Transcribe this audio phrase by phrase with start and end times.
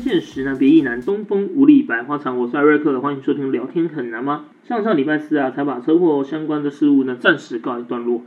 [0.00, 2.38] 现实呢，别意难，东风无力百花残。
[2.38, 4.44] 我是艾瑞克，欢迎收听聊天很难吗？
[4.62, 8.22] 上上礼拜四啊，才把车祸相关的事物呢暂时告一段落。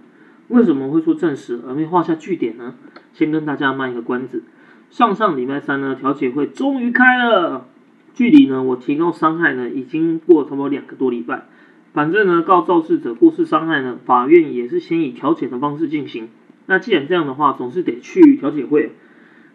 [0.49, 2.75] 为什么会说暂时而没画下句点呢？
[3.13, 4.43] 先跟大家卖一个关子。
[4.89, 7.67] 上上礼拜三呢，调解会终于开了，
[8.13, 11.45] 距离呢我提高伤害呢已经过差不多两个多礼拜。
[11.93, 16.27] 反正呢告肇事者过失伤害呢，法院也是先以调解的方式进行。
[16.65, 18.91] 那既然这样的话，总是得去调解会。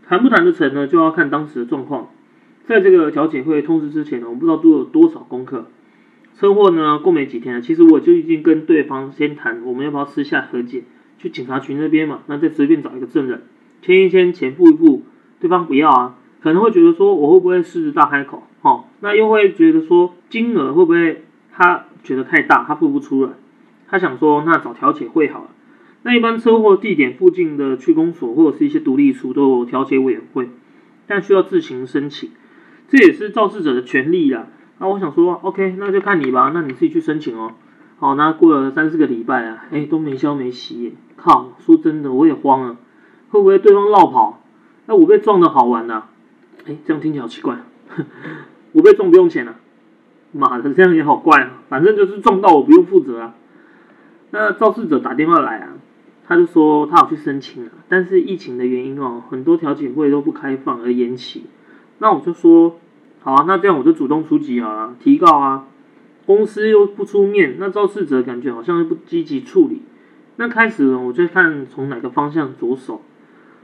[0.08, 2.10] 谈不谈得成呢，就要看当时的状况。
[2.66, 5.66] 在这个调解会通知之前呢，我不知道做了多少功课。
[6.38, 10.84] 车祸呢过没几天，其实我就已经跟对方先谈，我们要不要私下和解，
[11.18, 13.44] 去警察局那边嘛，那再随便找一个证人
[13.80, 15.02] 签一签，钱付一付。
[15.38, 21.22] 对方不要啊，可能会觉得说我会不会狮子大开口，哦，那又会觉得说金额会不会
[21.52, 23.32] 他觉得太大，他付不出来，
[23.86, 25.50] 他想说那找调解会好了。
[26.02, 30.48] 那一般车祸地点附近的区公所或者是一些独立处都有调解委员会，
[31.06, 32.30] 但需要自行申请，
[32.88, 34.46] 这也是肇事者的权利啦。
[34.78, 37.52] 那我想说，OK，那就看你吧，那你自己去申请哦。
[37.98, 41.52] 好，那过了三四个礼拜啊，哎，都没消没息，靠！
[41.58, 42.76] 说真的，我也慌了，
[43.30, 44.42] 会不会对方绕跑？
[44.86, 46.04] 那我被撞的好玩呐？
[46.66, 47.56] 哎，这样听起来好奇怪。
[48.72, 49.54] 我被撞不用钱啊？
[50.32, 51.62] 妈的，这样也好怪啊！
[51.68, 53.34] 反正就是撞到我不用负责啊。
[54.30, 55.74] 那肇事者打电话来啊。
[56.28, 61.46] 他就说他要去申请了，但是疫情的原因哦，很多调解会都不开放而延期。
[61.98, 62.78] 那我就说
[63.20, 65.66] 好啊，那这样我就主动出击好了，提告啊。
[66.26, 69.82] 公司又不出面，那肇事者感觉好像又不积极处理。
[70.36, 73.02] 那开始呢我就看从哪个方向着手。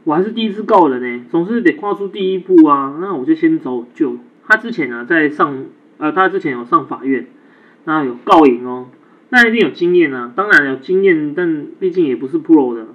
[0.05, 2.98] 我还是第一次告人呢，总是得跨出第一步啊。
[3.00, 4.16] 那我就先找舅，
[4.47, 5.64] 他之前呢在上
[5.98, 7.27] 呃，他之前有上法院，
[7.84, 8.88] 那有告赢哦。
[9.30, 12.86] 那一定有经验啊，当然有经验，但毕竟也不是 pro 的。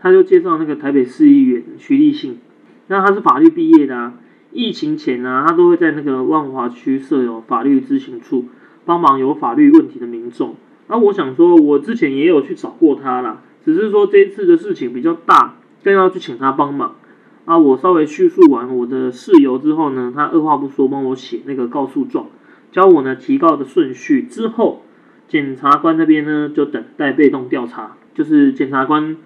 [0.00, 2.38] 他就介绍那个台北市议员徐立信，
[2.86, 4.14] 那他是法律毕业的啊。
[4.56, 8.46] 疫情前呢，他都会在那个万华区设有法律咨询处，
[8.86, 10.56] 帮忙有法律问题的民众。
[10.88, 16.96] 那我想说，我之前也有去找过他啦，只是说这次的事情比较大，更要去请他帮忙。
[17.44, 22.28] 啊，我稍微叙述完我的事由之后呢，他二话不说帮我写那个告诉状，
[22.72, 24.82] 教我呢提告的顺序之后。
[25.28, 29.16] 检察官那边呢，就等待被动调查，就是检察官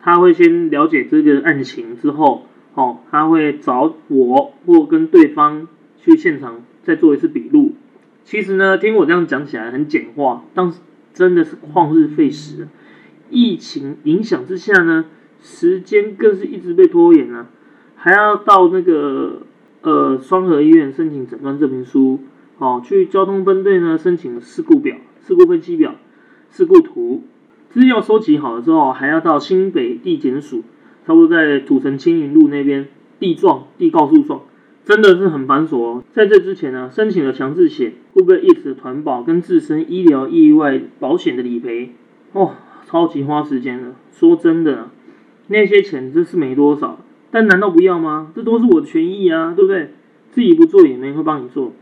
[0.00, 5.68] 他会先了解这个案情之后，哦，他会找我或跟对方
[5.98, 7.74] 去现场再做一次笔录。
[8.24, 10.78] 其实呢，听我这样讲起来很简化，但是
[11.12, 12.68] 真的是旷日费时。
[13.30, 15.06] 疫情影响之下呢，
[15.40, 17.48] 时间更是一直被拖延啊，
[17.96, 19.42] 还要到那个
[19.80, 22.20] 呃双河医院申请诊断证明书，
[22.58, 24.96] 哦，去交通分队呢申请事故表。
[25.24, 25.94] 事故分析表、
[26.50, 27.22] 事故图
[27.70, 30.62] 资料收集好了之后，还要到新北地检署，
[31.06, 34.42] 差不多在土城青云路那边地状、地告诉状，
[34.84, 36.04] 真的是很繁琐哦。
[36.12, 41.90] 在这之前呢，申请了强制险、会不会一直团保跟自身医疗意外保险的理赔，
[42.32, 42.52] 哦，
[42.86, 43.94] 超级花时间的。
[44.12, 44.90] 说真的，
[45.48, 48.32] 那些钱真是没多少，但难道不要吗？
[48.34, 49.90] 这都是我的权益啊，对不对？
[50.30, 51.72] 自己不做，也没人会帮你做。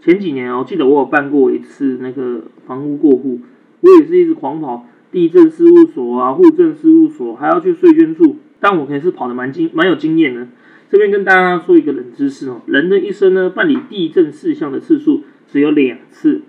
[0.00, 3.40] 前几年我记得我有办过一次那个房屋过户，
[3.80, 10.46] 我也是一直狂跑地震事务所啊、户政事务所，还要去税捐处，但我可能是跑的蛮经蛮有经验的。
[10.90, 16.40] 这边跟大家说一个冷知识哦，人的一生呢办理地震事项的次数只有两次，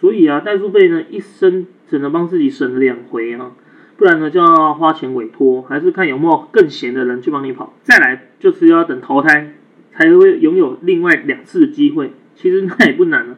[0.00, 3.52] 所以啊，代数费呢一生只能帮自己省两回啊，
[3.96, 7.74] 不然呢就要花钱委托，还是看有没有更闲的人去帮你跑。
[7.82, 9.54] 再来就是要等投胎
[9.92, 12.12] 才会拥有另外两次的机会。
[12.36, 13.36] 其实那也不难啊，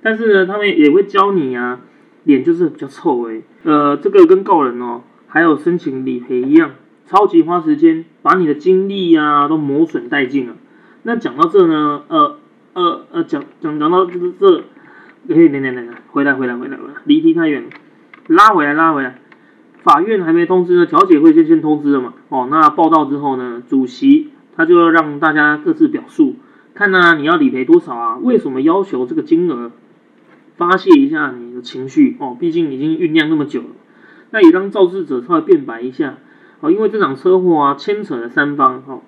[0.00, 1.80] 但是呢，他们也会教你啊，
[2.24, 6.72] 脸就是比较臭哎，呃，这个跟告人哦，还有申请理赔一样，
[7.06, 10.56] 超级花时间，把你的精力啊都磨损殆尽了。
[11.02, 12.38] 那讲到这呢，呃
[12.72, 14.64] 呃呃，讲讲讲到这这，
[15.28, 17.68] 嘿等等等等，回来回来回来回来，离题太远了，
[18.28, 19.18] 拉回来拉回来，
[19.82, 26.36] 法院还没通知呢，调解会先先通知了嘛，哦，那报道之后呢，主席他就要让大家各自表述。
[26.74, 28.18] 看呢，你要理赔多少啊？
[28.20, 29.70] 为什么要求这个金额？
[30.56, 33.66] 发泄一下你的情绪哦，毕竟已经酝酿那么久了。
[34.30, 36.18] 那也让肇事者稍微辩白一下
[36.64, 39.02] 哦，因为这场车祸啊，牵扯了三方哦。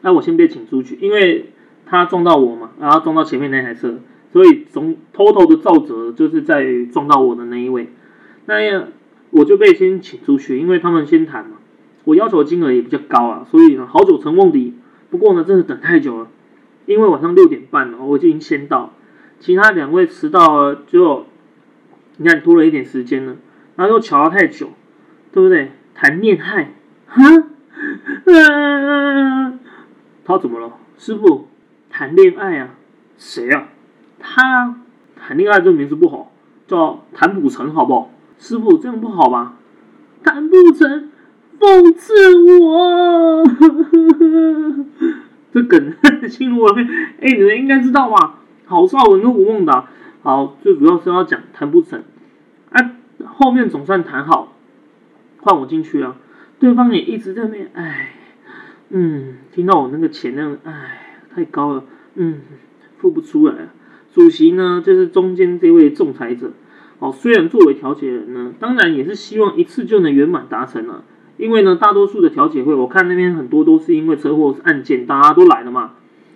[0.00, 1.52] 那我先被请出去，因为
[1.86, 4.00] 他撞到我嘛，然后撞到前面那台车，
[4.32, 7.88] 所以总 total 的肇责就是在于撞到我的那一位。
[8.46, 8.88] 那样
[9.30, 11.58] 我就被先请出去，因为他们先谈嘛。
[12.02, 14.74] 我要求的金额也比较高啊，所以呢，好久成梦里。
[15.08, 16.28] 不过呢，真是等太久了。
[16.86, 18.92] 因为晚上六点半了，我已经先到，
[19.38, 21.26] 其他两位迟到了，就
[22.16, 23.36] 你看拖了一点时间了，
[23.76, 24.70] 然后又瞧了太久，
[25.32, 25.72] 对不对？
[25.98, 26.74] 谈恋爱，
[27.06, 27.22] 哈，
[30.26, 30.72] 他怎么了？
[30.98, 31.48] 师傅，
[31.88, 32.74] 谈恋爱啊？
[33.16, 33.68] 谁啊？
[34.18, 34.76] 他
[35.16, 36.30] 谈恋爱这名字不好，
[36.66, 38.10] 叫谈不成，好不好？
[38.38, 39.54] 师傅这样不好吧？
[40.22, 41.10] 谈不成
[41.58, 42.12] 讽刺
[42.60, 43.42] 我，
[45.54, 45.94] 这梗
[46.28, 46.74] 进入了。
[47.22, 48.40] 哎，你们应该知道吧？
[48.66, 49.88] 郝邵文跟吴孟达，
[50.22, 52.02] 好，最主要是要讲谈不成，
[52.70, 52.90] 啊，
[53.24, 54.52] 后面总算谈好，
[55.46, 56.16] 换我进去了，
[56.58, 58.14] 对方也一直在那，哎，
[58.90, 61.84] 嗯，听到我那个钱那样，哎，太高了，
[62.16, 62.40] 嗯，
[62.98, 63.68] 付不出来。
[64.12, 66.50] 主席呢，就是中间这位仲裁者。
[66.98, 71.04] 哦，虽然作为调解人呢，当然也是希望一次就能圆满达成了。
[71.36, 75.92] 因为呢，大多数的调解会，我看那边很多都是因为车祸案件，大家都来了嘛，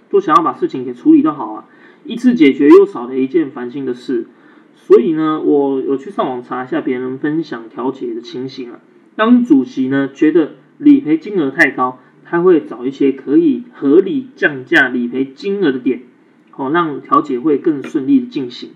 [0.08, 1.64] 都想要把事情给处理的好啊，
[2.04, 4.28] 一次解决又少了一件烦心的事。
[4.76, 8.78] 所以呢，我有去上网查一下别人分享调解的情形啊。
[9.20, 16.04] 当主席呢觉得理赔金额太高，他会找一些可以合理降价理赔金额的点，
[16.52, 18.70] 好让调解会更顺利的进行。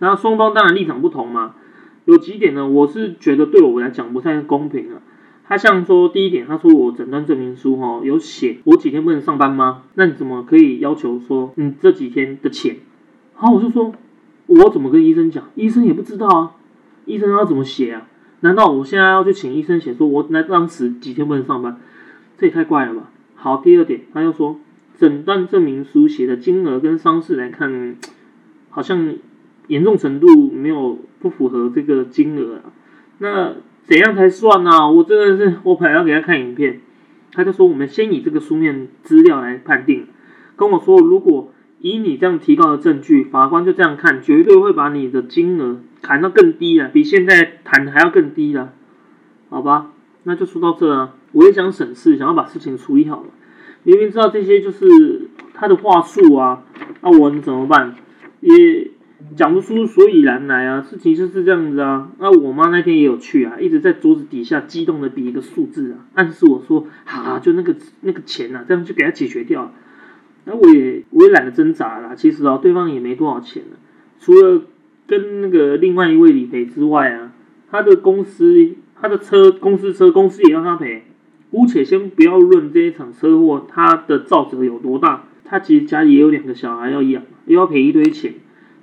[0.00, 1.54] 那双方当然立场不同嘛，
[2.04, 2.66] 有几点呢？
[2.66, 5.02] 我是觉得对我来讲不太公平啊。
[5.44, 9.84] 他像说第一点，他说我诊断证明书哈有写我几天不能上班吗？
[9.94, 12.78] 那你怎么可以要求说你这几天的钱？
[13.34, 13.92] 好，我就说
[14.46, 15.44] 我怎么跟医生讲？
[15.54, 16.56] 医生也不知道啊，
[17.04, 18.08] 医生要怎么写啊？
[18.46, 21.80] 难道我现在要去请医生写说我那当时几天不能上班？
[22.38, 23.10] 这也太怪了吧？
[23.34, 24.58] 好，第二点，他又说
[24.96, 27.96] 诊断证明书写的金额跟伤势来看，
[28.70, 29.16] 好像。
[29.68, 32.70] 严重程度没有不符合这个金额啊，
[33.18, 33.52] 那
[33.82, 34.88] 怎样才算呢？
[34.88, 36.80] 我真的是我本来要给他看影片，
[37.32, 40.06] 他就说我们先以这个书面资料来判定，
[40.54, 41.52] 跟我说如果
[41.90, 48.72] 以你这样提高的证据，法官就这样看，绝对会把你的金额砍到更低了，比现在谈的还要更低了，
[49.48, 49.92] 好吧？
[50.24, 53.28] 那就说到这啊，我也想省事，想要把事情处理好了，
[53.84, 56.64] 明明知道这些就是他的话术啊，
[57.02, 57.94] 那我能怎么办？
[58.40, 58.90] 也。
[59.34, 62.10] 讲不出所以然来啊，事情就是这样子啊。
[62.18, 69.72] 那我妈那天也有去啊，一直在桌子底下激动的比一个数字啊，暗示我说，啊，就那个那个钱呐，这样就给他解决掉。
[70.46, 72.14] 那我也我也懒得挣扎啦。
[72.14, 73.76] 其实啊，对方也没多少钱了，
[74.18, 74.62] 除了
[75.06, 77.32] 跟那个另外一位理赔之外啊，
[77.70, 81.04] 他的公司他的车公司车公司也要他赔。
[81.48, 88.34] 姑且先不要论这一场车祸他的造责有多大，他其实家里也有两个小孩要养，又要赔一堆钱。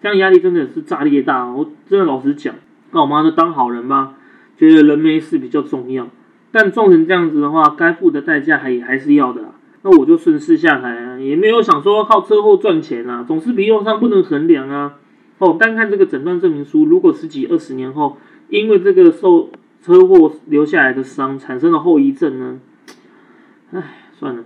[0.01, 2.55] 这样压力真的是炸裂大，我真的老实讲，
[2.91, 4.15] 那我妈就当好人吧，
[4.57, 6.09] 觉得人没事比较重要。
[6.51, 9.52] 但撞成这样子的话，该付的代价还也还是要的。
[9.83, 14.95] 那我就顺势下台啊，也没有想说靠车祸赚钱啊，总是比用上不能衡量啊。
[15.39, 19.49] 哦，单看这个诊断证明书，如果十几二十年后，因为这个受
[19.81, 22.59] 车祸留下来的伤产生了后遗症呢？
[23.71, 24.45] 唉，算了，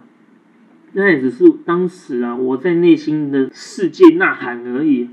[0.94, 5.10] 那也只是当时啊我在内心的世界呐喊而已。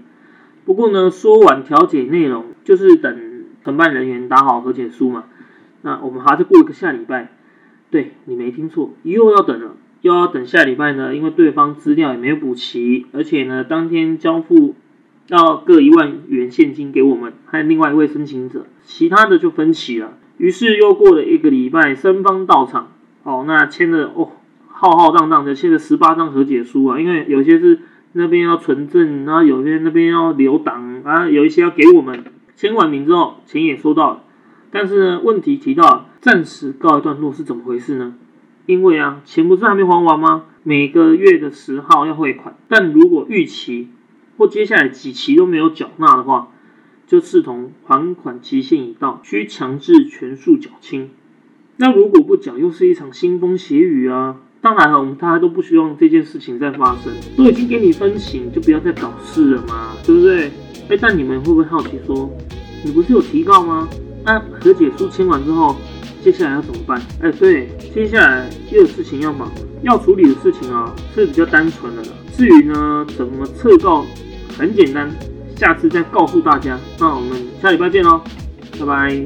[0.65, 5.25] 不过呢，说完调解内容，就是等承办人员打好和解书嘛。
[5.83, 7.33] 那我们还是过一个下礼拜。
[7.91, 14.75] 对你没听错，又要等了，又要等下礼拜呢，因为对方资料也没有补齐，而且呢，当天交付
[15.29, 20.19] 要各一万元现金给我们，还有另外一位申请者，其他的就分期了。
[20.37, 24.33] 于是又过了一个礼拜，三方到场，哦，那签了哦，
[24.69, 27.79] 浩浩荡荡的签了十八张和解书啊，因为有些是。
[28.17, 32.23] 那边要存证，然后有些那边要留档啊，有一些要给我们
[32.55, 34.23] 签完名之后，钱也收到了。
[34.71, 38.15] 但是呢，问题提到暂时告一段落是怎么回事呢？
[38.67, 40.45] 因为啊，钱不是还没还完吗？
[40.63, 43.89] 每个月的十号要汇款，但如果逾期
[44.39, 46.49] 或接下来几期都没有缴纳的话，
[47.07, 51.11] 就视同还款期限已到，需强制全数缴清。
[51.77, 54.37] 那如果不缴，又是一场腥风血雨啊！
[54.61, 57.13] 当然了，我们大家都不希望这件事情再发生。
[57.37, 60.51] 都已经给你分刑，就不要再搞事了嘛，对不对？
[60.89, 62.31] 哎，但你们会不会好奇说，
[62.83, 63.87] 你不是有提告吗？
[64.25, 65.77] 那和解书签完之后，
[66.23, 66.99] 接下来要怎么办？
[67.21, 69.49] 哎，对，接下来又有事情要忙，
[69.83, 72.09] 要处理的事情啊是比较单纯的了。
[72.37, 74.05] 至于呢，怎么撤告，
[74.59, 75.09] 很简单，
[75.57, 76.77] 下次再告诉大家。
[76.99, 78.21] 那我们下礼拜见喽，
[78.81, 79.25] 拜拜。